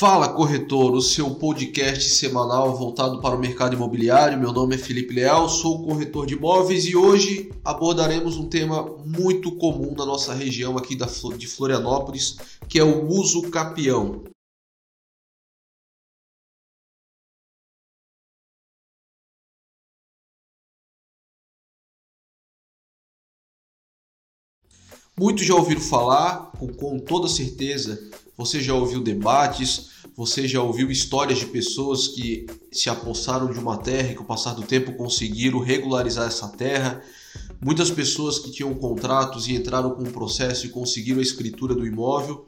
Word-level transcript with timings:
Fala 0.00 0.32
Corretor, 0.32 0.92
o 0.94 1.02
seu 1.02 1.34
podcast 1.34 2.08
semanal 2.14 2.74
voltado 2.74 3.20
para 3.20 3.36
o 3.36 3.38
mercado 3.38 3.76
imobiliário. 3.76 4.38
Meu 4.38 4.50
nome 4.50 4.74
é 4.74 4.78
Felipe 4.78 5.12
Leal, 5.12 5.46
sou 5.46 5.84
corretor 5.84 6.24
de 6.24 6.32
imóveis 6.32 6.86
e 6.86 6.96
hoje 6.96 7.52
abordaremos 7.62 8.38
um 8.38 8.48
tema 8.48 8.82
muito 9.04 9.54
comum 9.56 9.94
na 9.94 10.06
nossa 10.06 10.32
região 10.32 10.78
aqui 10.78 10.96
de 11.36 11.46
Florianópolis, 11.46 12.38
que 12.66 12.78
é 12.78 12.82
o 12.82 13.08
uso 13.08 13.50
capião. 13.50 14.24
Muitos 25.14 25.44
já 25.44 25.54
ouviram 25.54 25.82
falar, 25.82 26.52
com, 26.52 26.68
com 26.68 26.98
toda 26.98 27.28
certeza, 27.28 28.10
você 28.40 28.58
já 28.58 28.72
ouviu 28.72 29.02
debates, 29.02 29.90
você 30.16 30.48
já 30.48 30.62
ouviu 30.62 30.90
histórias 30.90 31.38
de 31.38 31.44
pessoas 31.44 32.08
que 32.08 32.46
se 32.72 32.88
apossaram 32.88 33.52
de 33.52 33.58
uma 33.58 33.76
terra 33.76 34.12
e 34.12 34.14
com 34.14 34.22
o 34.22 34.26
passar 34.26 34.54
do 34.54 34.62
tempo 34.62 34.94
conseguiram 34.94 35.58
regularizar 35.58 36.26
essa 36.26 36.48
terra. 36.48 37.02
Muitas 37.60 37.90
pessoas 37.90 38.38
que 38.38 38.50
tinham 38.50 38.72
contratos 38.72 39.46
e 39.46 39.54
entraram 39.54 39.90
com 39.90 40.04
um 40.04 40.10
processo 40.10 40.64
e 40.64 40.70
conseguiram 40.70 41.18
a 41.18 41.22
escritura 41.22 41.74
do 41.74 41.86
imóvel. 41.86 42.46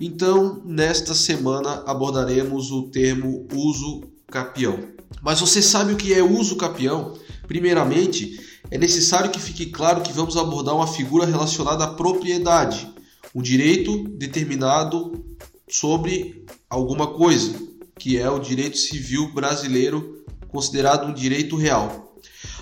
Então, 0.00 0.62
nesta 0.64 1.14
semana 1.14 1.82
abordaremos 1.86 2.70
o 2.70 2.84
termo 2.84 3.46
uso 3.52 4.04
capião. 4.28 4.78
Mas 5.20 5.38
você 5.38 5.60
sabe 5.60 5.92
o 5.92 5.96
que 5.96 6.14
é 6.14 6.22
uso 6.22 6.56
capião? 6.56 7.12
Primeiramente, 7.46 8.40
é 8.70 8.78
necessário 8.78 9.30
que 9.30 9.38
fique 9.38 9.66
claro 9.66 10.00
que 10.00 10.14
vamos 10.14 10.34
abordar 10.38 10.74
uma 10.74 10.86
figura 10.86 11.26
relacionada 11.26 11.84
à 11.84 11.88
propriedade, 11.88 12.90
um 13.34 13.42
direito 13.42 14.02
determinado 14.08 15.26
sobre 15.68 16.44
alguma 16.68 17.08
coisa, 17.08 17.54
que 17.98 18.18
é 18.18 18.30
o 18.30 18.38
direito 18.38 18.78
civil 18.78 19.32
brasileiro 19.32 20.24
considerado 20.48 21.08
um 21.08 21.14
direito 21.14 21.56
real. 21.56 22.14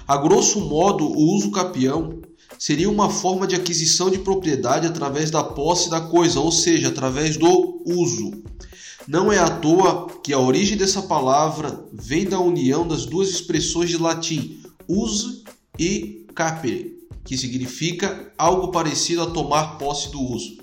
A 0.06 0.16
grosso 0.16 0.60
modo, 0.60 1.04
o 1.06 1.34
uso 1.36 1.50
capião 1.50 2.20
seria 2.58 2.90
uma 2.90 3.10
forma 3.10 3.46
de 3.46 3.54
aquisição 3.54 4.10
de 4.10 4.18
propriedade 4.18 4.86
através 4.86 5.30
da 5.30 5.42
posse 5.42 5.90
da 5.90 6.00
coisa, 6.00 6.40
ou 6.40 6.52
seja, 6.52 6.88
através 6.88 7.36
do 7.36 7.82
uso. 7.84 8.42
Não 9.06 9.32
é 9.32 9.38
à 9.38 9.50
toa 9.50 10.08
que 10.22 10.32
a 10.32 10.38
origem 10.38 10.76
dessa 10.76 11.02
palavra 11.02 11.84
vem 11.92 12.24
da 12.24 12.40
união 12.40 12.86
das 12.86 13.04
duas 13.04 13.28
expressões 13.28 13.90
de 13.90 13.98
latim 13.98 14.62
use 14.88 15.44
e 15.78 16.26
capere, 16.34 16.98
que 17.24 17.36
significa 17.36 18.32
algo 18.36 18.68
parecido 18.68 19.22
a 19.22 19.30
tomar 19.30 19.78
posse 19.78 20.10
do 20.10 20.20
uso. 20.20 20.58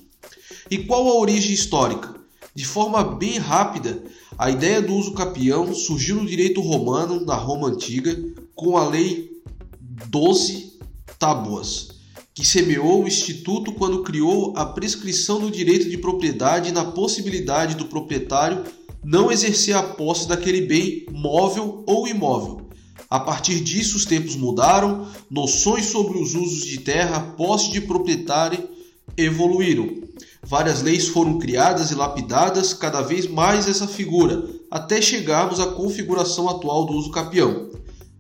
E 0.70 0.80
qual 0.80 1.08
a 1.08 1.20
origem 1.20 1.52
histórica? 1.52 2.21
De 2.54 2.66
forma 2.66 3.02
bem 3.04 3.38
rápida, 3.38 4.04
a 4.38 4.50
ideia 4.50 4.82
do 4.82 4.94
uso 4.94 5.14
capião 5.14 5.74
surgiu 5.74 6.18
no 6.18 6.26
direito 6.26 6.60
romano, 6.60 7.26
na 7.26 7.36
Roma 7.36 7.70
antiga, 7.70 8.18
com 8.54 8.78
a 8.78 8.88
lei 8.88 9.32
12 9.80 10.80
Tábuas, 11.18 11.90
que 12.34 12.46
semeou 12.46 13.04
o 13.04 13.08
instituto 13.08 13.72
quando 13.74 14.04
criou 14.04 14.54
a 14.58 14.66
prescrição 14.66 15.40
do 15.40 15.50
direito 15.50 15.90
de 15.90 15.98
propriedade 15.98 16.72
na 16.72 16.84
possibilidade 16.84 17.76
do 17.76 17.86
proprietário 17.86 18.64
não 19.04 19.32
exercer 19.32 19.76
a 19.76 19.84
posse 19.84 20.28
daquele 20.28 20.62
bem 20.62 21.06
móvel 21.12 21.84
ou 21.88 22.08
imóvel. 22.08 22.70
A 23.10 23.20
partir 23.20 23.60
disso, 23.60 23.98
os 23.98 24.06
tempos 24.06 24.36
mudaram, 24.36 25.08
noções 25.30 25.86
sobre 25.86 26.18
os 26.18 26.36
usos 26.36 26.66
de 26.66 26.80
terra, 26.80 27.20
posse 27.20 27.72
de 27.72 27.82
proprietário 27.82 28.70
evoluíram. 29.18 30.02
Várias 30.44 30.81
leis 30.81 31.08
foram 31.08 31.38
criadas 31.38 31.92
e 31.92 31.95
lapidadas 31.95 32.73
cada 32.73 33.02
vez 33.02 33.28
mais 33.28 33.67
essa 33.67 33.88
figura, 33.88 34.50
até 34.70 35.02
chegarmos 35.02 35.59
à 35.59 35.67
configuração 35.67 36.50
atual 36.50 36.86
do 36.86 36.94
uso 36.94 37.11
capião. 37.11 37.70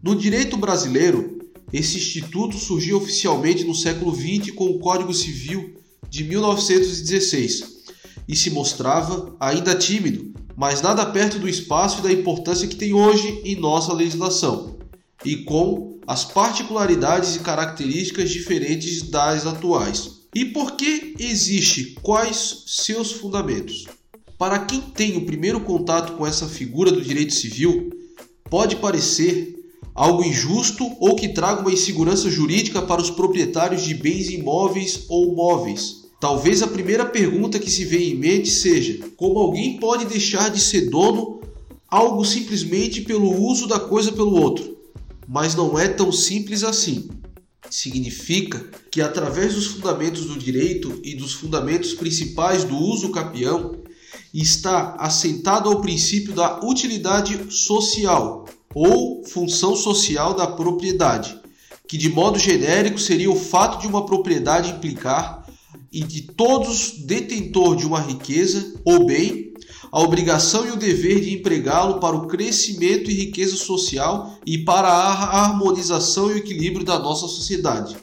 No 0.03 0.15
direito 0.15 0.55
brasileiro, 0.55 1.39
esse 1.73 1.97
instituto 1.97 2.57
surgiu 2.57 2.97
oficialmente 2.97 3.63
no 3.63 3.73
século 3.73 4.13
XX 4.13 4.51
com 4.51 4.65
o 4.65 4.79
Código 4.79 5.13
Civil 5.13 5.75
de 6.09 6.23
1916 6.23 7.81
e 8.27 8.35
se 8.35 8.49
mostrava 8.49 9.35
ainda 9.39 9.75
tímido, 9.75 10.33
mas 10.55 10.81
nada 10.81 11.05
perto 11.05 11.39
do 11.39 11.49
espaço 11.49 11.99
e 11.99 12.03
da 12.03 12.11
importância 12.11 12.67
que 12.67 12.75
tem 12.75 12.93
hoje 12.93 13.41
em 13.43 13.55
nossa 13.55 13.93
legislação, 13.93 14.77
e 15.25 15.37
com 15.37 15.99
as 16.05 16.25
particularidades 16.25 17.35
e 17.35 17.39
características 17.39 18.29
diferentes 18.29 19.01
das 19.03 19.45
atuais. 19.45 20.20
E 20.33 20.45
por 20.45 20.77
que 20.77 21.13
existe? 21.19 21.97
Quais 22.01 22.63
seus 22.65 23.11
fundamentos? 23.11 23.85
Para 24.37 24.59
quem 24.59 24.79
tem 24.79 25.17
o 25.17 25.25
primeiro 25.25 25.59
contato 25.59 26.13
com 26.13 26.25
essa 26.25 26.47
figura 26.47 26.89
do 26.89 27.01
direito 27.01 27.33
civil, 27.33 27.89
pode 28.49 28.77
parecer 28.77 29.59
algo 29.93 30.23
injusto 30.23 30.89
ou 31.01 31.17
que 31.17 31.27
traga 31.27 31.59
uma 31.59 31.73
insegurança 31.73 32.29
jurídica 32.29 32.81
para 32.81 33.01
os 33.01 33.09
proprietários 33.09 33.83
de 33.83 33.93
bens 33.93 34.29
imóveis 34.29 35.03
ou 35.09 35.35
móveis. 35.35 36.05
Talvez 36.17 36.63
a 36.63 36.67
primeira 36.67 37.03
pergunta 37.05 37.59
que 37.59 37.69
se 37.69 37.83
vê 37.83 38.11
em 38.11 38.15
mente 38.15 38.49
seja: 38.49 38.99
como 39.17 39.37
alguém 39.37 39.77
pode 39.79 40.05
deixar 40.05 40.49
de 40.49 40.61
ser 40.61 40.89
dono 40.89 41.41
algo 41.89 42.23
simplesmente 42.23 43.01
pelo 43.01 43.37
uso 43.37 43.67
da 43.67 43.81
coisa 43.81 44.13
pelo 44.13 44.41
outro? 44.41 44.77
Mas 45.27 45.55
não 45.55 45.77
é 45.77 45.89
tão 45.89 46.09
simples 46.09 46.63
assim 46.63 47.09
significa 47.71 48.69
que, 48.91 49.01
através 49.01 49.55
dos 49.55 49.67
fundamentos 49.67 50.25
do 50.25 50.37
direito 50.37 50.99
e 51.03 51.15
dos 51.15 51.33
fundamentos 51.33 51.93
principais 51.93 52.63
do 52.63 52.75
uso 52.75 53.11
capião, 53.11 53.79
está 54.33 54.95
assentado 54.99 55.69
ao 55.69 55.81
princípio 55.81 56.33
da 56.33 56.59
utilidade 56.63 57.51
social 57.51 58.45
ou 58.73 59.25
função 59.25 59.75
social 59.75 60.33
da 60.33 60.47
propriedade, 60.47 61.37
que 61.87 61.97
de 61.97 62.09
modo 62.09 62.39
genérico 62.39 62.99
seria 62.99 63.29
o 63.29 63.35
fato 63.35 63.81
de 63.81 63.87
uma 63.87 64.05
propriedade 64.05 64.71
implicar 64.71 65.45
e 65.91 66.03
de 66.03 66.21
todos 66.21 66.91
detentor 67.05 67.75
de 67.75 67.85
uma 67.85 67.99
riqueza 67.99 68.73
ou 68.85 69.05
bem 69.05 69.50
a 69.91 69.99
obrigação 69.99 70.65
e 70.65 70.71
o 70.71 70.77
dever 70.77 71.19
de 71.19 71.33
empregá-lo 71.33 71.99
para 71.99 72.15
o 72.15 72.25
crescimento 72.25 73.11
e 73.11 73.13
riqueza 73.13 73.57
social 73.57 74.39
e 74.45 74.59
para 74.59 74.87
a 74.87 75.43
harmonização 75.43 76.31
e 76.31 76.35
o 76.35 76.37
equilíbrio 76.37 76.85
da 76.85 76.97
nossa 76.97 77.27
sociedade. 77.27 77.97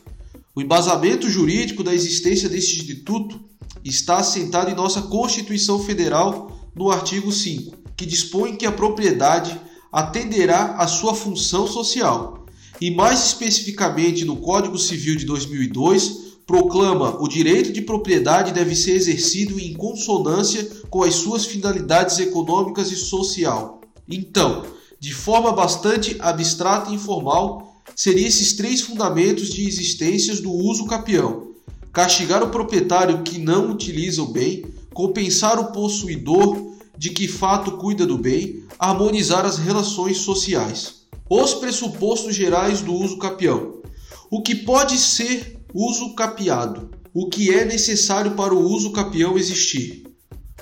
O 0.54 0.60
embasamento 0.60 1.30
jurídico 1.30 1.82
da 1.82 1.94
existência 1.94 2.48
deste 2.48 2.80
instituto 2.80 3.40
está 3.82 4.18
assentado 4.18 4.70
em 4.70 4.74
nossa 4.74 5.02
Constituição 5.02 5.82
Federal 5.82 6.68
no 6.74 6.90
artigo 6.90 7.32
5, 7.32 7.74
que 7.96 8.04
dispõe 8.04 8.56
que 8.56 8.66
a 8.66 8.72
propriedade 8.72 9.58
atenderá 9.90 10.74
à 10.76 10.86
sua 10.86 11.14
função 11.14 11.66
social, 11.66 12.44
e 12.80 12.90
mais 12.90 13.24
especificamente 13.24 14.26
no 14.26 14.36
Código 14.36 14.78
Civil 14.78 15.16
de 15.16 15.24
2002, 15.24 16.27
proclama 16.48 17.22
o 17.22 17.28
direito 17.28 17.70
de 17.70 17.82
propriedade 17.82 18.54
deve 18.54 18.74
ser 18.74 18.92
exercido 18.92 19.60
em 19.60 19.74
consonância 19.74 20.66
com 20.88 21.02
as 21.02 21.16
suas 21.16 21.44
finalidades 21.44 22.18
econômicas 22.18 22.90
e 22.90 22.96
social. 22.96 23.82
Então, 24.08 24.64
de 24.98 25.12
forma 25.12 25.52
bastante 25.52 26.16
abstrata 26.18 26.90
e 26.90 26.94
informal, 26.94 27.76
seriam 27.94 28.26
esses 28.26 28.54
três 28.54 28.80
fundamentos 28.80 29.50
de 29.50 29.68
existências 29.68 30.40
do 30.40 30.50
uso 30.50 30.86
capião: 30.86 31.48
castigar 31.92 32.42
o 32.42 32.48
proprietário 32.48 33.22
que 33.22 33.38
não 33.38 33.70
utiliza 33.70 34.22
o 34.22 34.32
bem, 34.32 34.64
compensar 34.94 35.60
o 35.60 35.70
possuidor 35.70 36.56
de 36.96 37.10
que 37.10 37.28
fato 37.28 37.72
cuida 37.72 38.06
do 38.06 38.16
bem, 38.16 38.64
harmonizar 38.78 39.44
as 39.44 39.58
relações 39.58 40.16
sociais. 40.16 41.02
Os 41.28 41.52
pressupostos 41.52 42.34
gerais 42.34 42.80
do 42.80 42.94
uso 42.94 43.18
capião. 43.18 43.82
O 44.30 44.40
que 44.40 44.54
pode 44.54 44.96
ser 44.96 45.57
Uso 45.74 46.14
capiado. 46.14 46.90
O 47.12 47.28
que 47.28 47.52
é 47.52 47.62
necessário 47.62 48.32
para 48.32 48.54
o 48.54 48.70
uso 48.70 48.90
capião 48.90 49.36
existir? 49.36 50.04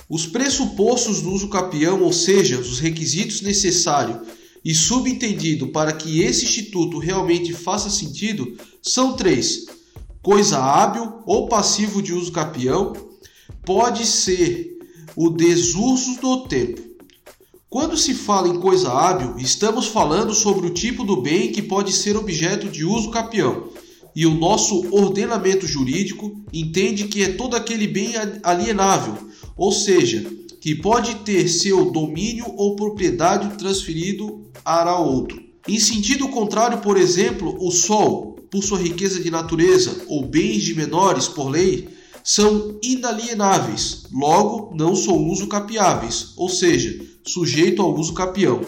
Os 0.09 0.27
pressupostos 0.27 1.23
do 1.23 1.31
uso 1.31 1.49
capião, 1.49 2.03
ou 2.03 2.13
seja, 2.13 2.59
os 2.59 2.81
requisitos 2.81 3.41
necessários 3.41 4.27
e 4.65 4.75
subentendido 4.75 5.69
para 5.69 5.93
que 5.93 6.23
esse 6.23 6.45
instituto 6.45 6.99
realmente 6.99 7.53
faça 7.53 7.89
sentido, 7.89 8.57
são 8.83 9.13
três: 9.15 9.67
coisa 10.21 10.59
hábil 10.59 11.21
ou 11.25 11.49
passivo 11.49 12.03
de 12.03 12.13
uso 12.13 12.33
capião, 12.33 12.93
pode 13.65 14.05
ser 14.05 14.77
o 15.15 15.31
desuso 15.31 16.21
do 16.21 16.49
tempo. 16.49 16.83
Quando 17.71 17.97
se 17.97 18.13
fala 18.13 18.49
em 18.49 18.59
coisa 18.59 18.91
hábil, 18.91 19.37
estamos 19.39 19.87
falando 19.87 20.35
sobre 20.35 20.67
o 20.67 20.75
tipo 20.75 21.05
do 21.05 21.23
bem 21.23 21.53
que 21.53 21.63
pode 21.63 21.93
ser 21.93 22.17
objeto 22.17 22.69
de 22.69 22.85
uso 22.85 23.11
capião 23.11 23.69
e 24.17 24.25
o 24.25 24.35
nosso 24.35 24.89
ordenamento 24.97 25.67
jurídico 25.67 26.43
entende 26.51 27.07
que 27.07 27.23
é 27.23 27.35
todo 27.35 27.55
aquele 27.55 27.87
bem 27.87 28.15
alienável, 28.43 29.15
ou 29.55 29.71
seja, 29.71 30.25
que 30.59 30.75
pode 30.75 31.17
ter 31.17 31.47
seu 31.47 31.91
domínio 31.91 32.47
ou 32.57 32.75
propriedade 32.75 33.59
transferido 33.59 34.51
para 34.65 34.99
outro. 34.99 35.39
Em 35.69 35.79
sentido 35.79 36.29
contrário, 36.29 36.79
por 36.79 36.97
exemplo, 36.97 37.59
o 37.61 37.71
sol, 37.71 38.39
por 38.51 38.65
sua 38.65 38.79
riqueza 38.79 39.23
de 39.23 39.31
natureza 39.31 40.05
ou 40.09 40.25
bens 40.25 40.63
de 40.63 40.75
menores 40.75 41.29
por 41.29 41.51
lei, 41.51 41.87
são 42.25 42.79
inalienáveis, 42.83 44.05
logo 44.11 44.75
não 44.75 44.97
são 44.97 45.29
uso 45.29 45.47
capiáveis, 45.47 46.33
ou 46.39 46.49
seja, 46.49 46.99
sujeito 47.23 47.83
ao 47.83 47.95
uso 47.95 48.15
capião. 48.15 48.63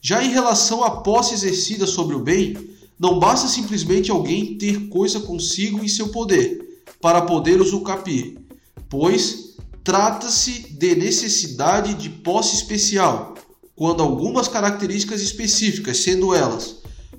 Já 0.00 0.24
em 0.24 0.30
relação 0.30 0.82
à 0.82 0.90
posse 1.02 1.34
exercida 1.34 1.86
sobre 1.86 2.16
o 2.16 2.18
bem, 2.18 2.56
não 3.02 3.18
basta 3.18 3.48
simplesmente 3.48 4.12
alguém 4.12 4.56
ter 4.56 4.88
coisa 4.88 5.18
consigo 5.18 5.84
em 5.84 5.88
seu 5.88 6.10
poder 6.10 6.84
para 7.00 7.22
poder 7.22 7.60
usufruir, 7.60 8.38
pois 8.88 9.56
trata-se 9.82 10.72
de 10.72 10.94
necessidade 10.94 11.94
de 11.94 12.08
posse 12.08 12.54
especial, 12.54 13.34
quando 13.74 14.04
algumas 14.04 14.46
características 14.46 15.20
específicas, 15.20 15.96
sendo 15.96 16.32
elas 16.32 16.76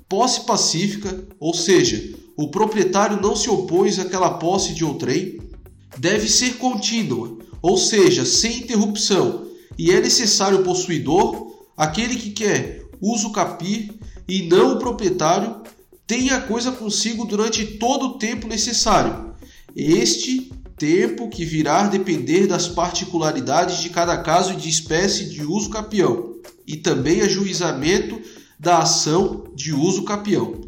posse 0.08 0.46
pacífica, 0.46 1.28
ou 1.38 1.52
seja, 1.52 2.14
o 2.34 2.48
proprietário 2.48 3.20
não 3.20 3.36
se 3.36 3.50
opôs 3.50 3.98
àquela 3.98 4.38
posse 4.38 4.72
de 4.72 4.86
outrem, 4.86 5.38
deve 5.98 6.30
ser 6.30 6.54
contínua, 6.54 7.36
ou 7.60 7.76
seja, 7.76 8.24
sem 8.24 8.60
interrupção, 8.60 9.48
e 9.78 9.90
é 9.90 10.00
necessário 10.00 10.60
o 10.60 10.64
possuidor, 10.64 11.58
aquele 11.76 12.16
que 12.16 12.30
quer 12.30 12.86
uso 13.02 13.30
e 14.26 14.42
não 14.44 14.76
o 14.76 14.78
proprietário, 14.78 15.62
tenha 16.06 16.36
a 16.36 16.40
coisa 16.40 16.72
consigo 16.72 17.24
durante 17.24 17.64
todo 17.78 18.06
o 18.06 18.18
tempo 18.18 18.46
necessário. 18.46 19.34
Este 19.74 20.52
tempo 20.76 21.28
que 21.28 21.44
virá 21.44 21.86
depender 21.86 22.46
das 22.46 22.68
particularidades 22.68 23.80
de 23.80 23.90
cada 23.90 24.16
caso 24.18 24.52
e 24.52 24.56
de 24.56 24.68
espécie 24.68 25.28
de 25.28 25.44
uso 25.44 25.70
capião, 25.70 26.34
e 26.66 26.76
também 26.76 27.20
ajuizamento 27.20 28.20
da 28.58 28.78
ação 28.78 29.44
de 29.54 29.72
uso 29.72 30.04
capião. 30.04 30.60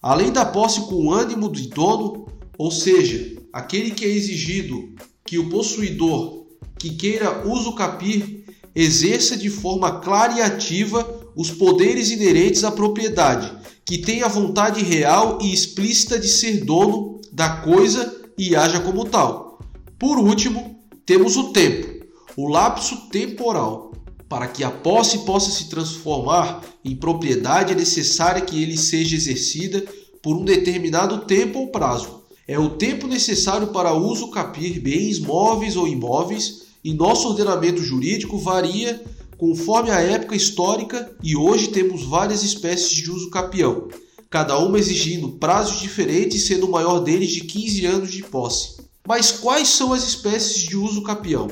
Além 0.00 0.32
da 0.32 0.44
posse 0.44 0.80
com 0.82 1.12
ânimo 1.12 1.48
do 1.48 1.68
dono, 1.68 2.26
ou 2.58 2.70
seja, 2.70 3.36
aquele 3.52 3.90
que 3.90 4.04
é 4.04 4.08
exigido 4.08 4.94
que 5.24 5.38
o 5.38 5.48
possuidor 5.48 6.46
que 6.78 6.90
queira 6.90 7.46
uso 7.46 7.74
capir 7.74 8.44
exerça 8.74 9.36
de 9.36 9.48
forma 9.48 10.00
clara 10.00 10.34
e 10.34 10.40
ativa 10.40 11.21
os 11.36 11.50
poderes 11.50 12.10
inerentes 12.10 12.64
à 12.64 12.70
propriedade, 12.70 13.52
que 13.84 13.98
tenha 13.98 14.28
vontade 14.28 14.82
real 14.82 15.38
e 15.40 15.52
explícita 15.52 16.18
de 16.18 16.28
ser 16.28 16.64
dono 16.64 17.20
da 17.32 17.48
coisa 17.56 18.20
e 18.38 18.54
haja 18.54 18.80
como 18.80 19.04
tal. 19.04 19.58
Por 19.98 20.18
último, 20.18 20.80
temos 21.04 21.36
o 21.36 21.52
tempo, 21.52 22.06
o 22.36 22.48
lapso 22.48 23.08
temporal. 23.10 23.92
Para 24.28 24.46
que 24.46 24.64
a 24.64 24.70
posse 24.70 25.18
possa 25.26 25.50
se 25.50 25.68
transformar 25.68 26.62
em 26.82 26.96
propriedade, 26.96 27.72
é 27.72 27.76
necessário 27.76 28.46
que 28.46 28.62
ele 28.62 28.78
seja 28.78 29.14
exercida 29.14 29.84
por 30.22 30.36
um 30.36 30.44
determinado 30.44 31.26
tempo 31.26 31.58
ou 31.58 31.68
prazo 31.68 32.22
é 32.46 32.58
o 32.58 32.70
tempo 32.70 33.06
necessário 33.06 33.68
para 33.68 33.94
uso 33.94 34.28
capir 34.28 34.80
bens 34.80 35.18
móveis 35.18 35.76
ou 35.76 35.86
imóveis, 35.86 36.62
e 36.84 36.92
nosso 36.92 37.28
ordenamento 37.28 37.80
jurídico 37.82 38.36
varia 38.36 39.00
conforme 39.42 39.90
a 39.90 39.98
época 39.98 40.36
histórica 40.36 41.16
e 41.20 41.34
hoje 41.34 41.66
temos 41.70 42.04
várias 42.04 42.44
espécies 42.44 42.90
de 42.90 43.10
uso 43.10 43.28
capião, 43.28 43.88
cada 44.30 44.56
uma 44.56 44.78
exigindo 44.78 45.30
prazos 45.30 45.80
diferentes, 45.80 46.46
sendo 46.46 46.68
o 46.68 46.70
maior 46.70 47.00
deles 47.00 47.30
de 47.30 47.40
15 47.40 47.84
anos 47.86 48.12
de 48.12 48.22
posse. 48.22 48.76
Mas 49.04 49.32
quais 49.32 49.66
são 49.66 49.92
as 49.92 50.04
espécies 50.04 50.62
de 50.62 50.76
uso 50.76 51.02
capião? 51.02 51.48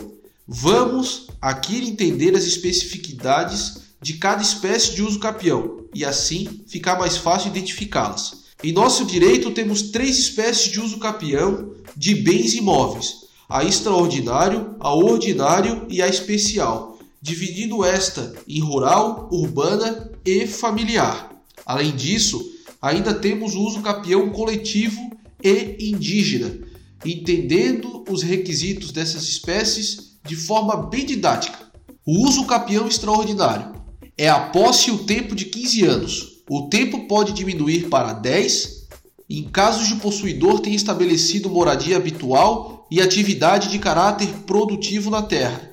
Vamos 0.46 1.26
aqui 1.42 1.78
entender 1.78 2.36
as 2.36 2.44
especificidades 2.44 3.78
de 4.00 4.14
cada 4.14 4.40
espécie 4.40 4.94
de 4.94 5.02
uso 5.02 5.18
capião 5.18 5.80
e 5.92 6.04
assim 6.04 6.60
ficar 6.68 6.96
mais 6.96 7.16
fácil 7.16 7.48
identificá-las. 7.48 8.44
Em 8.62 8.72
nosso 8.72 9.04
direito, 9.04 9.50
temos 9.50 9.82
três 9.90 10.16
espécies 10.16 10.70
de 10.70 10.80
uso 10.80 10.98
capião 10.98 11.72
de 11.96 12.14
bens 12.14 12.54
imóveis: 12.54 13.24
a 13.48 13.64
extraordinário, 13.64 14.76
a 14.78 14.94
ordinário 14.94 15.86
e 15.88 16.00
a 16.00 16.06
especial, 16.06 16.89
dividindo 17.20 17.84
esta 17.84 18.32
em 18.48 18.60
rural, 18.60 19.28
urbana 19.30 20.10
e 20.24 20.46
familiar. 20.46 21.30
Além 21.66 21.94
disso, 21.94 22.40
ainda 22.80 23.12
temos 23.12 23.54
o 23.54 23.60
uso 23.60 23.82
capião 23.82 24.30
coletivo 24.30 25.10
e 25.42 25.90
indígena, 25.90 26.58
entendendo 27.04 28.04
os 28.08 28.22
requisitos 28.22 28.92
dessas 28.92 29.24
espécies 29.24 30.18
de 30.24 30.36
forma 30.36 30.88
bem 30.88 31.04
didática. 31.04 31.58
O 32.06 32.26
uso 32.26 32.46
capião 32.46 32.88
extraordinário 32.88 33.74
é 34.16 34.28
a 34.28 34.48
posse 34.48 34.90
o 34.90 35.04
tempo 35.04 35.34
de 35.34 35.46
15 35.46 35.84
anos, 35.84 36.42
o 36.48 36.68
tempo 36.68 37.06
pode 37.06 37.32
diminuir 37.32 37.88
para 37.88 38.12
10 38.12 38.80
em 39.28 39.44
casos 39.44 39.86
de 39.86 39.94
possuidor 39.96 40.58
ter 40.58 40.70
estabelecido 40.70 41.48
moradia 41.48 41.96
habitual 41.96 42.88
e 42.90 43.00
atividade 43.00 43.68
de 43.68 43.78
caráter 43.78 44.26
produtivo 44.44 45.08
na 45.08 45.22
terra. 45.22 45.69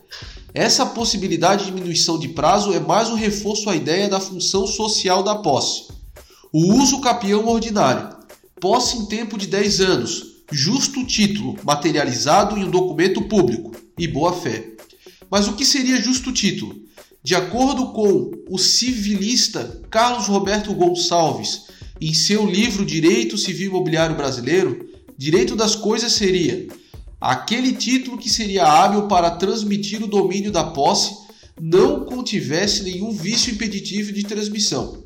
Essa 0.59 0.87
possibilidade 0.87 1.65
de 1.65 1.71
diminuição 1.71 2.17
de 2.17 2.29
prazo 2.29 2.73
é 2.73 2.79
mais 2.79 3.09
um 3.09 3.13
reforço 3.13 3.69
à 3.69 3.75
ideia 3.75 4.09
da 4.09 4.19
função 4.19 4.65
social 4.65 5.21
da 5.21 5.35
posse. 5.35 5.83
O 6.51 6.73
uso 6.73 6.99
capião 6.99 7.45
ordinário. 7.45 8.17
Posse 8.59 8.97
em 8.97 9.05
tempo 9.05 9.37
de 9.37 9.45
10 9.45 9.81
anos. 9.81 10.25
Justo 10.51 11.05
título, 11.05 11.55
materializado 11.63 12.57
em 12.57 12.63
um 12.63 12.71
documento 12.71 13.21
público. 13.21 13.71
E 13.99 14.07
boa 14.07 14.33
fé. 14.33 14.71
Mas 15.29 15.47
o 15.47 15.53
que 15.53 15.63
seria 15.63 16.01
justo 16.01 16.33
título? 16.33 16.75
De 17.21 17.35
acordo 17.35 17.91
com 17.91 18.31
o 18.49 18.57
civilista 18.57 19.83
Carlos 19.91 20.25
Roberto 20.25 20.73
Gonçalves, 20.73 21.65
em 22.01 22.15
seu 22.15 22.49
livro 22.49 22.83
Direito 22.83 23.37
Civil 23.37 23.69
Imobiliário 23.69 24.15
Brasileiro, 24.15 24.89
direito 25.15 25.55
das 25.55 25.75
coisas 25.75 26.13
seria 26.13 26.67
aquele 27.19 27.73
título 27.73 28.17
que 28.17 28.29
seria 28.29 28.65
hábil 28.65 29.03
para 29.07 29.31
transmitir 29.31 30.03
o 30.03 30.07
domínio 30.07 30.51
da 30.51 30.63
posse, 30.63 31.15
não 31.59 32.05
contivesse 32.05 32.83
nenhum 32.83 33.11
vício 33.11 33.53
impeditivo 33.53 34.11
de 34.11 34.23
transmissão. 34.23 35.03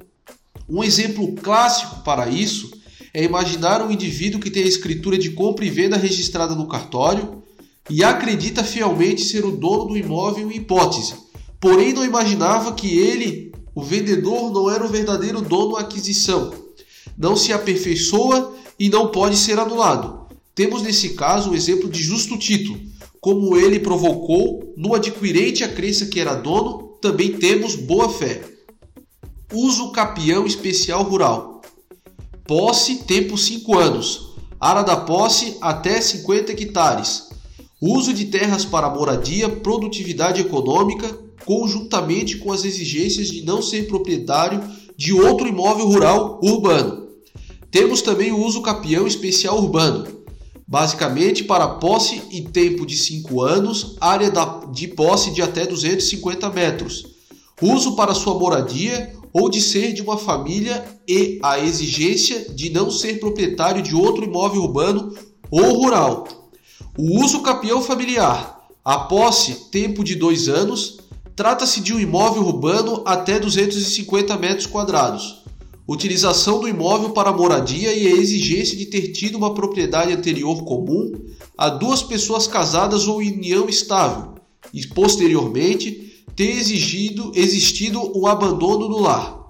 Um 0.67 0.83
exemplo 0.83 1.33
clássico 1.35 2.03
para 2.03 2.29
isso 2.29 2.71
é 3.13 3.23
imaginar 3.23 3.81
um 3.81 3.91
indivíduo 3.91 4.39
que 4.39 4.51
tem 4.51 4.63
a 4.63 4.67
escritura 4.67 5.17
de 5.17 5.31
compra 5.31 5.65
e 5.65 5.69
venda 5.69 5.97
registrada 5.97 6.55
no 6.55 6.67
cartório 6.67 7.41
e 7.89 8.03
acredita 8.03 8.63
fielmente 8.63 9.21
ser 9.21 9.45
o 9.45 9.51
dono 9.51 9.85
do 9.85 9.97
imóvel 9.97 10.51
em 10.51 10.57
hipótese 10.57 11.31
porém 11.61 11.93
não 11.93 12.03
imaginava 12.03 12.73
que 12.73 12.97
ele, 12.97 13.53
o 13.75 13.83
vendedor, 13.83 14.51
não 14.51 14.69
era 14.69 14.83
o 14.83 14.89
verdadeiro 14.89 15.39
dono 15.39 15.75
da 15.75 15.81
aquisição. 15.81 16.51
Não 17.15 17.35
se 17.35 17.53
aperfeiçoa 17.53 18.55
e 18.79 18.89
não 18.89 19.09
pode 19.09 19.37
ser 19.37 19.59
anulado. 19.59 20.20
Temos 20.53 20.81
nesse 20.81 21.09
caso 21.09 21.51
o 21.51 21.55
exemplo 21.55 21.89
de 21.89 22.01
justo 22.01 22.37
título. 22.37 22.79
Como 23.19 23.55
ele 23.55 23.79
provocou 23.79 24.73
no 24.75 24.93
adquirente 24.93 25.63
a 25.63 25.69
crença 25.69 26.07
que 26.07 26.19
era 26.19 26.35
dono, 26.35 26.97
também 27.01 27.33
temos 27.33 27.75
boa 27.75 28.09
fé. 28.09 28.43
Uso 29.53 29.91
capião 29.91 30.45
especial 30.45 31.03
rural. 31.03 31.61
Posse, 32.45 33.03
tempo 33.03 33.37
5 33.37 33.77
anos. 33.77 34.31
Área 34.59 34.83
da 34.83 34.97
posse 34.97 35.57
até 35.61 35.99
50 35.99 36.51
hectares. 36.51 37.29
Uso 37.81 38.13
de 38.13 38.25
terras 38.25 38.63
para 38.63 38.89
moradia, 38.89 39.49
produtividade 39.49 40.41
econômica, 40.41 41.17
conjuntamente 41.45 42.37
com 42.37 42.51
as 42.51 42.63
exigências 42.63 43.27
de 43.27 43.43
não 43.43 43.61
ser 43.61 43.87
proprietário 43.87 44.61
de 44.95 45.13
outro 45.13 45.47
imóvel 45.47 45.87
rural 45.87 46.39
urbano. 46.43 47.07
Temos 47.71 48.01
também 48.01 48.31
o 48.31 48.39
uso 48.45 48.61
capião 48.61 49.07
especial 49.07 49.57
urbano, 49.57 50.20
basicamente 50.71 51.43
para 51.43 51.67
posse 51.67 52.21
e 52.31 52.43
tempo 52.43 52.85
de 52.85 52.95
5 52.95 53.41
anos, 53.41 53.97
área 53.99 54.31
de 54.71 54.87
posse 54.87 55.31
de 55.31 55.41
até 55.41 55.65
250 55.65 56.49
metros, 56.49 57.07
uso 57.61 57.93
para 57.93 58.13
sua 58.13 58.39
moradia 58.39 59.13
ou 59.33 59.49
de 59.49 59.59
ser 59.59 59.91
de 59.91 60.01
uma 60.01 60.17
família 60.17 60.81
e 61.05 61.39
a 61.43 61.59
exigência 61.59 62.53
de 62.53 62.69
não 62.69 62.89
ser 62.89 63.19
proprietário 63.19 63.81
de 63.81 63.93
outro 63.93 64.23
imóvel 64.23 64.61
urbano 64.61 65.13
ou 65.51 65.73
rural. 65.73 66.25
O 66.97 67.21
uso 67.21 67.41
capião 67.41 67.81
familiar, 67.81 68.61
a 68.83 68.99
posse, 68.99 69.69
tempo 69.71 70.05
de 70.05 70.15
2 70.15 70.47
anos, 70.47 71.01
Trata-se 71.35 71.81
de 71.81 71.93
um 71.93 71.99
imóvel 71.99 72.43
urbano 72.43 73.01
até 73.05 73.39
250 73.39 74.37
metros 74.37 74.67
quadrados. 74.67 75.40
Utilização 75.91 76.61
do 76.61 76.69
imóvel 76.69 77.09
para 77.09 77.33
moradia 77.33 77.93
e 77.93 78.07
a 78.07 78.11
exigência 78.11 78.77
de 78.77 78.85
ter 78.85 79.09
tido 79.09 79.37
uma 79.37 79.53
propriedade 79.53 80.13
anterior 80.13 80.63
comum 80.63 81.11
a 81.57 81.67
duas 81.67 82.01
pessoas 82.01 82.47
casadas 82.47 83.09
ou 83.09 83.21
em 83.21 83.33
união 83.33 83.67
estável, 83.67 84.35
e 84.73 84.87
posteriormente 84.87 86.23
ter 86.33 86.49
exigido, 86.49 87.33
existido 87.35 88.17
um 88.17 88.25
abandono 88.25 88.87
do 88.87 88.99
lar. 88.99 89.47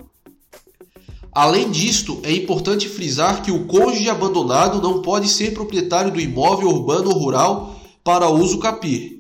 Além 1.32 1.70
disto, 1.70 2.20
é 2.24 2.34
importante 2.34 2.90
frisar 2.90 3.44
que 3.44 3.52
o 3.52 3.68
cônjuge 3.68 4.10
abandonado 4.10 4.82
não 4.82 5.04
pode 5.04 5.30
ser 5.30 5.54
proprietário 5.54 6.12
do 6.12 6.20
imóvel 6.20 6.70
urbano 6.70 7.12
ou 7.12 7.20
rural 7.20 7.80
para 8.04 8.32
uso 8.32 8.58
capir. 8.58 9.20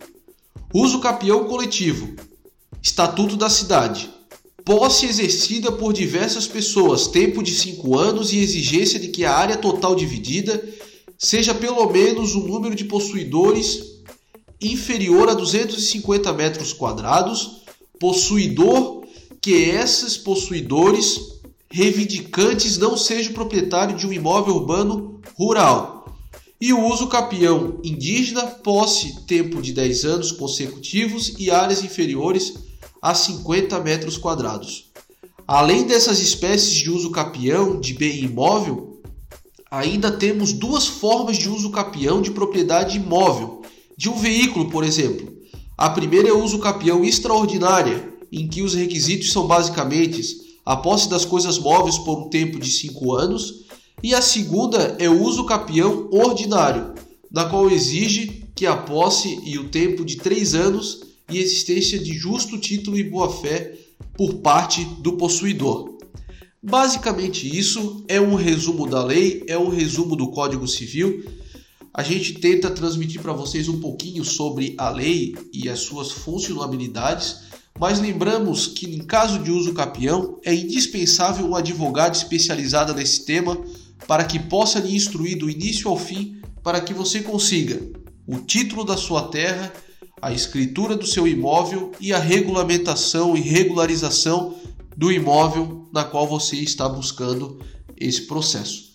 Uso 0.74 1.00
capião 1.00 1.44
coletivo 1.44 2.16
Estatuto 2.82 3.38
da 3.38 3.48
Cidade. 3.48 4.10
Posse 4.65 5.06
exercida 5.06 5.72
por 5.72 5.91
diversas 5.91 6.48
pessoas, 6.48 7.08
tempo 7.08 7.41
de 7.41 7.51
5 7.51 7.98
anos 7.98 8.32
e 8.32 8.39
exigência 8.39 9.00
de 9.00 9.08
que 9.08 9.25
a 9.25 9.36
área 9.36 9.58
total 9.58 9.96
dividida 9.96 10.63
seja 11.18 11.53
pelo 11.53 11.89
menos 11.89 12.36
um 12.36 12.48
número 12.48 12.75
de 12.75 12.86
possuidores 12.86 14.01
inferior 14.62 15.30
a 15.30 15.34
250 15.34 16.32
metros 16.34 16.74
quadrados, 16.74 17.62
possuidor 18.00 19.03
que 19.41 19.51
esses 19.51 20.18
possuidores 20.18 21.20
reivindicantes 21.70 22.77
não 22.77 22.96
sejam 22.96 23.34
proprietário 23.34 23.96
de 23.96 24.06
um 24.06 24.13
imóvel 24.13 24.56
urbano 24.56 25.20
rural. 25.36 26.15
E 26.60 26.72
o 26.74 26.86
uso 26.86 27.08
capião 27.08 27.80
indígena, 27.84 28.46
posse 28.46 29.25
tempo 29.25 29.62
de 29.62 29.74
10 29.74 30.06
anos 30.06 30.32
consecutivos 30.32 31.34
e 31.39 31.50
áreas 31.50 31.84
inferiores 31.84 32.53
a 33.01 33.15
50 33.15 33.79
metros 33.79 34.15
quadrados. 34.15 34.91
Além 35.48 35.84
dessas 35.84 36.20
espécies 36.20 36.75
de 36.75 36.89
uso 36.89 37.10
capião 37.10 37.79
de 37.79 37.96
bem 37.96 38.24
imóvel, 38.24 39.01
ainda 39.72 40.12
temos 40.12 40.53
duas 40.53 40.86
formas 40.86 41.38
de 41.38 41.50
uso 41.50 41.72
capião 41.72 42.22
de 42.22 42.31
propriedade 42.31 42.98
imóvel, 42.98 43.63
de 43.98 44.08
um 44.08 44.17
veículo, 44.17 44.70
por 44.70 44.84
exemplo. 44.84 45.34
A 45.77 45.89
primeira 45.89 46.29
é 46.29 46.31
o 46.31 46.43
uso 46.43 46.60
capião 46.60 47.03
extraordinária, 47.03 48.13
em 48.31 48.48
que 48.48 48.62
os 48.62 48.75
requisitos 48.75 49.31
são 49.31 49.48
basicamente 49.48 50.24
a 50.63 50.77
posse 50.77 51.10
das 51.10 51.25
coisas 51.25 51.58
móveis 51.58 51.98
por 51.98 52.20
um 52.20 52.29
tempo 52.29 52.60
de 52.60 52.70
5 52.72 53.13
anos, 53.15 53.65
e 54.03 54.13
a 54.13 54.22
segunda 54.22 54.96
é 55.00 55.10
o 55.10 55.24
uso 55.24 55.43
capião 55.46 56.08
ordinário, 56.12 56.93
na 57.31 57.46
qual 57.46 57.70
exige 57.70 58.46
que 58.55 58.65
a 58.67 58.77
posse 58.77 59.39
e 59.43 59.58
o 59.58 59.70
tempo 59.70 60.05
de 60.05 60.17
3 60.17 60.53
anos 60.53 61.11
e 61.32 61.40
existência 61.40 61.98
de 61.98 62.14
justo 62.14 62.58
título 62.58 62.98
e 62.98 63.04
boa-fé 63.04 63.74
por 64.16 64.36
parte 64.36 64.84
do 65.00 65.14
possuidor. 65.14 65.98
Basicamente, 66.62 67.58
isso 67.58 68.04
é 68.08 68.22
um 68.22 68.36
resumo 68.36 68.88
da 68.88 69.04
lei, 69.04 69.44
é 69.48 69.58
um 69.58 69.70
resumo 69.70 70.16
do 70.16 70.30
Código 70.30 70.68
Civil. 70.68 71.26
A 71.94 72.04
gente 72.04 72.34
tenta 72.34 72.70
transmitir 72.70 73.22
para 73.22 73.34
vocês 73.34 73.68
um 73.68 73.80
pouquinho 73.80 74.24
sobre 74.24 74.76
a 74.78 74.90
lei 74.90 75.36
e 75.52 75.68
as 75.68 75.80
suas 75.80 76.12
funcionalidades, 76.12 77.50
mas 77.80 78.00
lembramos 78.00 78.68
que, 78.68 78.86
em 78.86 79.00
caso 79.00 79.40
de 79.40 79.50
uso 79.50 79.74
capião, 79.74 80.40
é 80.44 80.54
indispensável 80.54 81.48
um 81.48 81.56
advogado 81.56 82.14
especializado 82.14 82.94
nesse 82.94 83.26
tema 83.26 83.58
para 84.08 84.24
que 84.24 84.38
possa 84.38 84.80
lhe 84.80 84.96
instruir 84.96 85.38
do 85.38 85.50
início 85.50 85.90
ao 85.90 85.98
fim 85.98 86.42
para 86.64 86.80
que 86.80 86.94
você 86.94 87.22
consiga 87.22 87.82
o 88.28 88.38
título 88.38 88.84
da 88.84 88.96
sua 88.96 89.24
terra 89.30 89.74
a 90.22 90.32
escritura 90.32 90.96
do 90.96 91.08
seu 91.08 91.28
imóvel 91.28 91.92
e 92.00 92.13
a 92.13 92.20
regulamentação 92.20 93.36
e 93.36 93.42
regularização 93.42 94.56
do 94.96 95.12
imóvel 95.12 95.88
na 95.92 96.04
qual 96.04 96.28
você 96.28 96.58
está 96.58 96.88
buscando 96.88 97.60
esse 97.98 98.22
processo. 98.24 98.94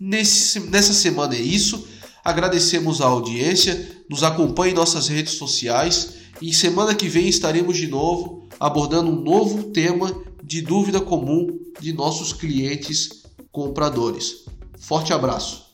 Nesse, 0.00 0.60
nessa 0.60 0.92
semana 0.92 1.34
é 1.34 1.40
isso. 1.40 1.86
Agradecemos 2.24 3.00
a 3.00 3.06
audiência, 3.06 4.04
nos 4.08 4.22
acompanhe 4.22 4.72
em 4.72 4.76
nossas 4.76 5.08
redes 5.08 5.34
sociais 5.34 6.14
e 6.40 6.52
semana 6.52 6.94
que 6.94 7.08
vem 7.08 7.28
estaremos 7.28 7.76
de 7.76 7.86
novo 7.86 8.48
abordando 8.58 9.10
um 9.10 9.20
novo 9.20 9.64
tema 9.64 10.12
de 10.42 10.62
dúvida 10.62 11.00
comum 11.00 11.46
de 11.80 11.92
nossos 11.92 12.32
clientes 12.32 13.24
compradores. 13.52 14.44
Forte 14.78 15.12
abraço! 15.12 15.65